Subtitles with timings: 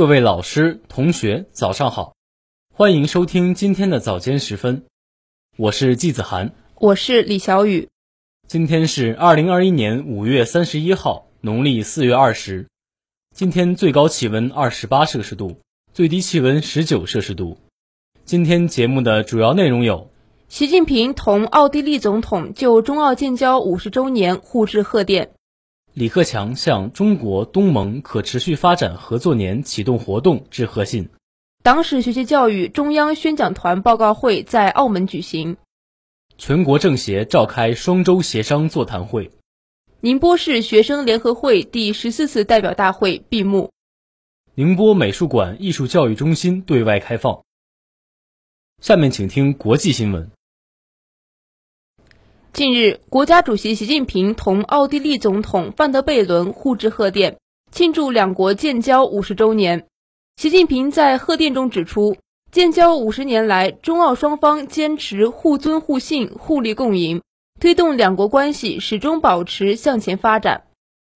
[0.00, 2.14] 各位老师、同学，早上好，
[2.72, 4.86] 欢迎收听今天的早间时分，
[5.58, 7.90] 我是季子涵，我是李小雨。
[8.48, 12.66] 今天是二零二一年五月三十一号，农历四月二十。
[13.34, 15.58] 今天最高气温二十八摄氏度，
[15.92, 17.58] 最低气温十九摄氏度。
[18.24, 20.08] 今天节目的主要内容有：
[20.48, 25.32] 习近平同奥地利总统就中澳建交五十周年互致贺电。
[25.94, 31.08] 李克强向中国东盟可持续发展合作年启动活动致贺信。
[31.62, 35.56] 党史学习教育中央宣讲团报告会在澳门举行。
[36.38, 39.30] 全国政协召开双周协商座谈会。
[40.00, 43.70] 宁波市学生联合会第十四次代表大会闭幕。
[44.54, 47.42] 宁波美术馆艺术教育中心对外开放。
[48.80, 50.30] 下面请听国际新闻。
[52.52, 57.38] 近日，国家主席习近平同奥地利总统范德贝伦互致贺电，
[57.70, 59.86] 庆祝两国建交五十周年。
[60.36, 62.16] 习近平在贺电中指出，
[62.50, 67.22] 建交五十年来，中奥双方坚持互尊互信、互利共赢，
[67.60, 70.64] 推动两国关系始终保持向前发展。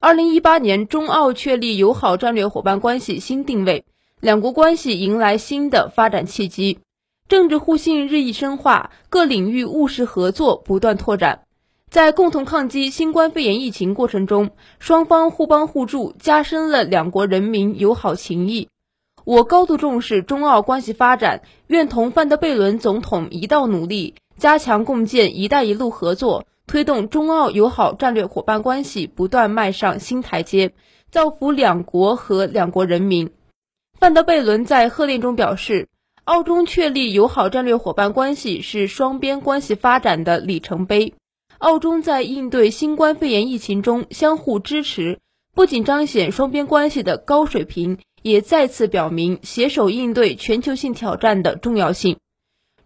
[0.00, 3.84] 二零一八年，中奥确立友好战略伙伴关系新定位，
[4.20, 6.80] 两国关系迎来新的发展契机。
[7.30, 11.42] 政治互信日益深化，各领域务实合作不断拓展。
[11.88, 14.50] 在共同抗击新冠肺炎疫情过程中，
[14.80, 18.68] 双方互帮互助，加深了两国人民友好情谊。
[19.24, 30.72] 我高度重视中澳关系发展，愿同范德贝伦总统一道努力，加强共建“一带一路”合作，推动中澳友好战略伙伴关系不断迈上新台阶，
[31.12, 33.30] 造福两国和两国人民。
[34.00, 35.86] 范德贝伦在贺电中表示。
[36.24, 41.14] 澳中确立友好战略伙伴关系是双边关系发展的里程碑。
[41.58, 45.18] 澳中在应对新冠肺炎疫情中相互支持，
[45.54, 52.18] 不仅彰显双边关系的高水平，也再次表明携手应对全球性挑战的重要性。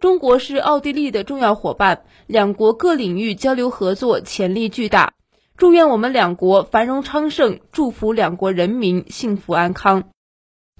[0.00, 5.12] 中国是奥地利的重要伙伴，两国各领域交流合作潜力巨大。
[5.56, 10.04] 祝愿我们两国繁荣昌盛，祝福两国人民幸福安康。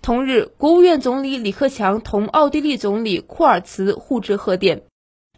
[0.03, 4.83] 同日，国务院总理李克强同奥地利总理库尔茨互致贺电。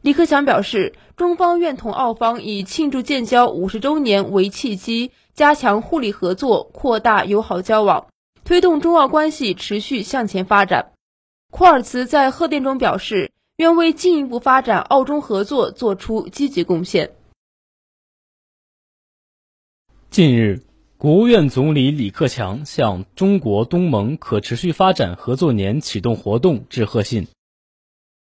[0.02, 8.06] 李克强表示，中方愿同澳方以庆祝建交五十周年为契机，加强互利合作，扩大友好交往，
[8.44, 10.92] 推动中澳关系持续向前发展。
[11.50, 17.12] 库尔茨在贺电中表示，愿为进一步发展澳中合作作出积极贡献。
[20.08, 20.62] 近日。
[21.02, 27.26] 国务院总理李克强向中国东盟可持续发展合作年启动活动致贺信。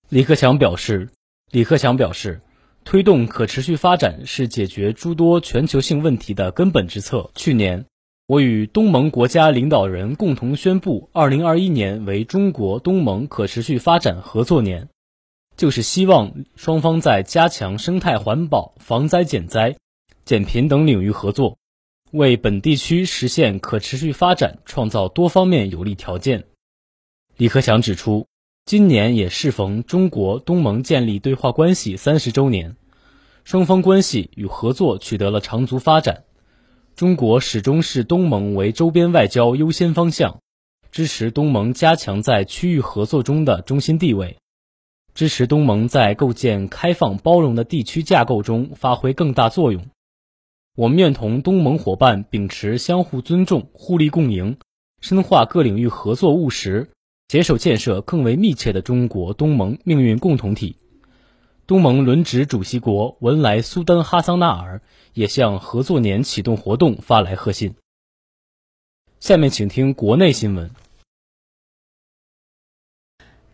[0.09, 1.11] 李克强表示，
[1.51, 2.41] 李克强表示，
[2.83, 7.31] 推动可持续发展是解决诸多全球性问题的根本之策。
[7.35, 7.85] 去年，
[8.27, 14.89] 我与东盟国家领导人共同宣布，2021年为中国东盟可持续发展合作年，
[15.59, 19.77] 就是希望双方在加强生态环保、防灾减灾、
[20.25, 21.59] 减贫等领域合作。
[22.13, 26.45] 为本地区实现可持续发展创造多方面有利条件。
[27.39, 28.27] 李克强指出，
[28.67, 32.77] 今年也适逢中国东盟建立对话关系三十周年，
[33.45, 36.25] 双方关系与合作取得了长足发展。
[36.95, 40.39] 中国始终视东盟为周边外交优先方向，
[40.91, 44.37] 支持东盟加强在区域合作中的中心地位，
[45.15, 49.87] 支持东盟在构建开放包容的地区架构中发挥更大作用。
[50.75, 54.57] 我们愿同东盟伙伴秉持相互尊重、互利共赢，
[55.03, 56.89] 深化各领域合作务实，
[57.29, 60.77] 携手建设更为密切的中国东盟命运共同体。
[61.67, 64.81] 东盟轮值主席国文莱苏丹哈桑纳尔
[65.13, 67.75] 也向合作年启动活动发来贺信。
[69.21, 70.71] 下面请听国内新闻。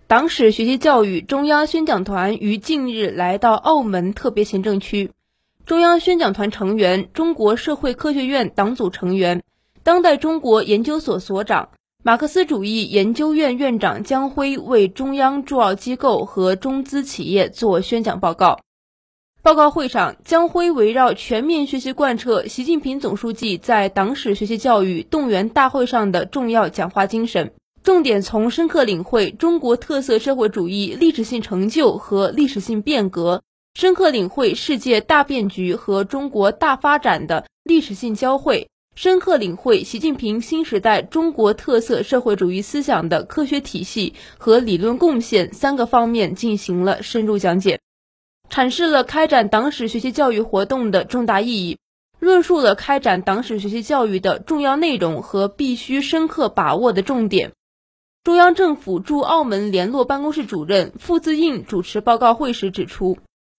[0.06, 5.10] 党史学习教育中央宣讲团于近日来到澳门特别行政区。
[5.68, 9.42] 中央宣讲团成员、中国社会科学院党组成员、
[9.82, 11.68] 当代中国研究所所长、
[12.02, 18.60] 马克思主义研究院院长江辉为中央驻澳机构和中资企业做宣讲报告。
[19.42, 27.52] 报告会上，江辉围绕全面学习贯彻习近平总书记在党史学习教育动员大会上的重要讲话精神，
[27.82, 33.42] 重点从深刻领会中国特色社会主义历史性成就和历史性变革。
[33.78, 47.78] 深刻领会世界大变局和中国大发展的历史性交汇，深刻领会习近平新时代中国特色社会主义思想的科学体系和理论贡献三个方面进行了深入讲解，
[48.50, 51.78] 阐释了开展党史学习教育活动的重大意义，
[52.18, 57.52] 论述了开展党史学习教育的重要内容和必须深刻把握的重点，
[58.24, 63.18] 中央政府驻澳门联络办公室主任傅自应主持报告会时指出，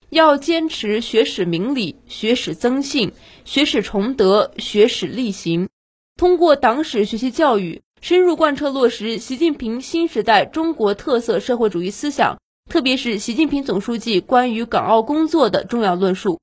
[0.09, 3.11] 要坚持学史明理、学史增信、
[3.45, 5.69] 学史崇德、学史力行，
[6.17, 16.39] 通过党史学习教育，深入贯彻落实习近平新时代中国特色社会主义思想，特别是习近平总书记关于港澳工作的重要论述，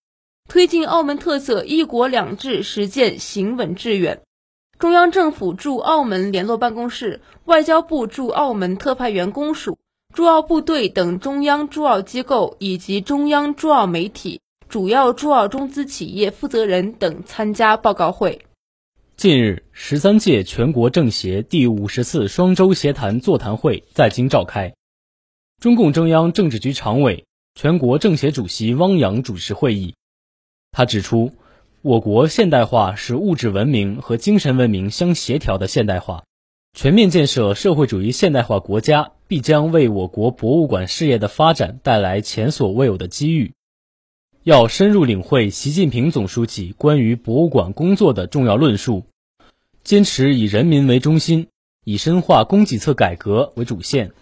[0.48, 4.22] 推进澳门特色“一国两制”实践行稳致远。
[4.78, 9.78] 中央政府驻澳门联络办公室、外交部驻澳门特派员公署、
[10.16, 18.46] 驻澳部队等中央驻澳机构以及中央驻澳媒体、主要驻澳中资企业负责人等参加报告会。
[19.18, 24.74] 近日，十三届全国政协第五十次双周协谈座谈会在京召开，
[25.60, 29.96] 中共中央政治局常委、全国政协主席汪洋主持会议。
[30.72, 31.34] 他指出。
[31.82, 36.24] 我国现代化是物质文明和精神文明相协调的现代化，
[36.72, 43.52] 全面建设社会主义现代化国家必将为我国博物馆事业的发展带来前所未有的机遇。
[44.42, 49.04] 要深入领会习近平总书记关于博物馆工作的重要论述，
[49.82, 51.48] 坚持以人民为中心，
[51.84, 54.12] 以深化供给侧改革为主线，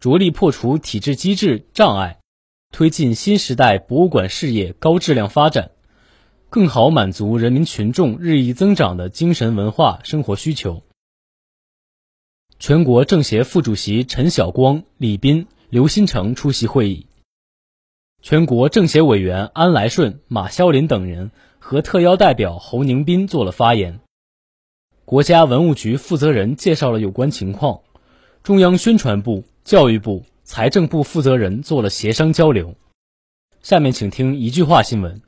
[0.00, 2.18] 着力破除体制机制障碍，
[2.72, 5.70] 推进新时代博物馆事业高质量发展。
[6.50, 10.82] 更好满足人民群众日益增长的精神文化生活需求。
[12.66, 17.06] 全国政协副主席陈晓光、李斌、刘新成出席会议。
[18.22, 24.00] 全国政协委员安来顺、马肖林等人和特邀代表侯宁斌做了发言。
[25.04, 27.82] 国家文物局负责人介绍了有关情况，
[28.42, 32.76] 中央宣传部、教育部、财政部负责人做了协商交流。
[33.60, 35.20] 下面请听一句话新闻。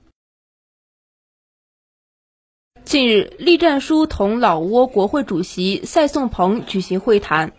[2.86, 7.52] 近日，栗战书同老挝国会主席赛颂鹏举行会谈。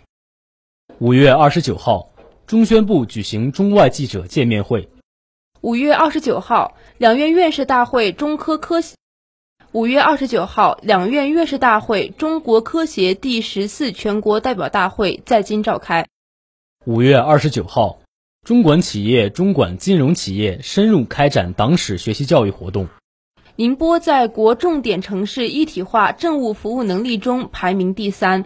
[1.00, 2.14] 五月二十九号，
[2.46, 4.88] 中宣部举行中外记者见面会。
[5.60, 8.82] 五月二十九号，两院院士大会中科科。
[9.74, 16.08] 五月二十九号，两院院士大会中国科协第十四全国代表大会在京召开。
[16.86, 18.00] 五月二十九号，
[18.46, 22.88] 中管企业、中管金融企业深入开展党史学习教育活动。
[23.60, 28.46] 宁波在国重点城市一体化政务服务能力中排名第三。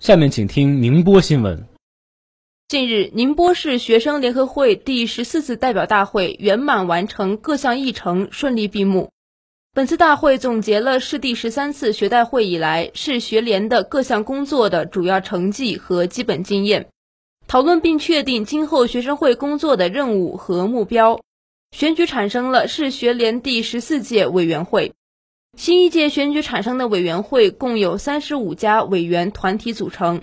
[0.00, 1.66] 下面请听宁波新闻。
[2.68, 9.10] 近日，宁波市学生联合会第十四次代表大会圆满完成各项议程，顺利闭幕。
[9.72, 16.90] 本次大会总结了市第十三次学代会以来市学联的各项工作的主要成绩和基本经验，
[17.48, 21.20] 讨论并确定今后学生会工作的任务和目标。
[21.72, 24.92] 选举产生了市学联第十四届委员会，
[25.56, 30.22] 新一届选举产生的委员会共有三十五家委员团体组成。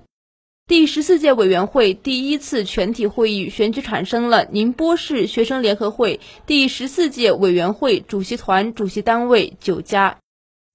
[0.67, 10.19] 第十四届委员会第一次全体会议选举产生了宁波市学生联合会第十四届委员会主席团主席单位九家，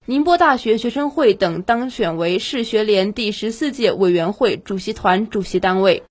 [0.07, 6.03] 宁波大学学生会等当选为市学联第十四届委员会主席团主席单位。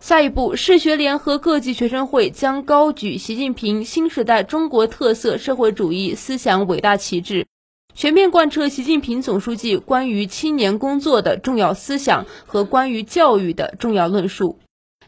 [0.00, 7.46] 下一步，市学联和各级学生会将高举习近平新时代中国特色社会主义思想伟大旗帜，
[7.94, 14.60] 全面贯彻习近平总书记关于青年工作的重要思想和关于教育的重要论述，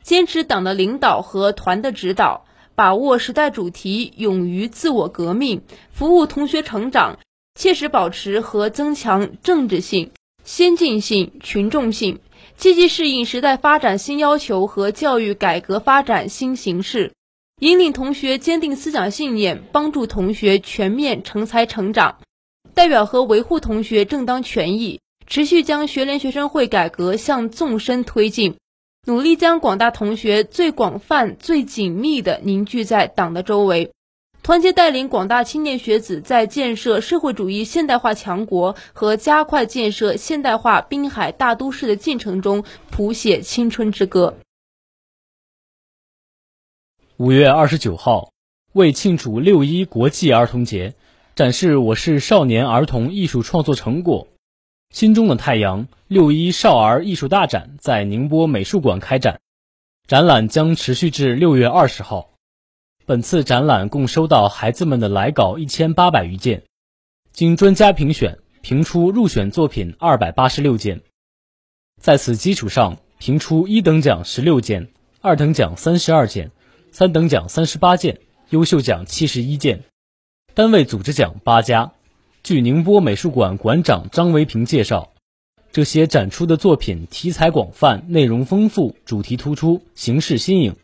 [0.03, 2.45] 坚持党的领导和团的指导，
[2.75, 7.21] 把握时代主题，勇于自我革命，服务同学成长，
[7.55, 10.11] 切实保持和增强政治性、
[10.43, 12.19] 先进性、群众性。
[12.61, 17.15] 积极适应时代发展新要求和教育改革发展新形势，
[17.59, 22.19] 引领同学坚定思想信念，帮助同学全面成才成长，
[22.75, 28.59] 代表和维护同学正当权益，持续将学联学生会改革向纵深推进，
[29.07, 33.91] 努力将广大同学最广泛、最紧密地凝聚在党的周围。
[34.43, 44.35] 团结带领广大青年学子在建设社会主义现代化强国和加快建设现代化滨海大都市的进程中谱写青春之歌。
[47.19, 48.33] 五月二十九号，
[48.73, 50.95] 为庆祝六一国际儿童节，
[51.37, 54.27] 展示我市少年儿童艺术创作成果，
[54.89, 59.39] 心中的太阳六一少儿艺术大展在宁波美术馆开展，
[60.09, 62.30] 展览将持续至六月二十号。
[63.07, 66.63] 本次展览共收到孩子们的来稿一千八百余件，
[67.33, 71.01] 经专家评选，评出入选作品二百八十六件。
[72.01, 74.89] 在此基础上，评出一等奖十六件，
[75.21, 76.53] 二等奖三十二件，
[76.93, 79.85] 三等奖三十八件，优秀奖七十一件，
[80.55, 81.93] 单位组织奖八家。
[82.43, 85.13] 据宁波美术馆馆长张维平介绍，
[85.73, 90.77] 这些展出的作品题材广泛、内容丰富、主题突出、形式新颖，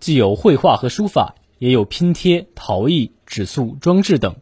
[0.00, 4.36] 既有绘画和书法，也有拼贴、陶艺、纸塑、装置等。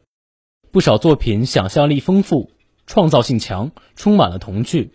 [0.71, 2.53] 不少作品想象力丰富，
[2.87, 4.93] 创造性强，充满了童趣。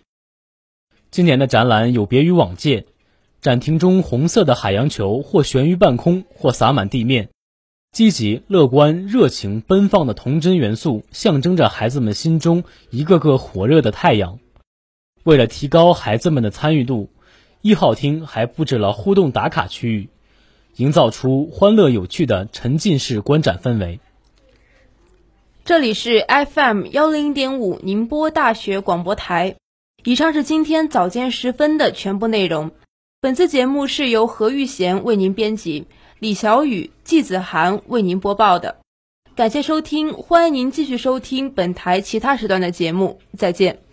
[1.10, 2.86] 今年的展览有别于往届，
[3.42, 7.28] 展厅中红色的海洋球或悬于半空，或洒满地面。
[7.92, 14.38] 积极、乐观、热情、奔放的童真元素，象征着孩子们心中一个个火热的太阳。
[15.24, 17.10] 为了提高孩子们的参与度，
[17.60, 20.08] 一号厅还布置了互动打卡区域，
[20.76, 24.00] 营造出欢乐有趣的沉浸式观展氛围。
[25.64, 29.56] 这里是 FM 幺零点五宁波大学广播台。
[30.04, 32.72] 以上是今天早间时分的全部内容。
[33.20, 35.86] 本次节目是由何玉贤为您编辑。
[36.18, 38.76] 李小雨、季子涵为您播报的，
[39.34, 43.83] 感谢收听，欢迎您继续收听本台其他时段的节目，再见。